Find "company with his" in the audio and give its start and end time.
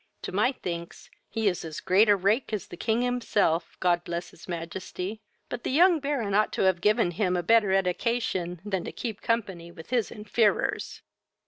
9.21-10.09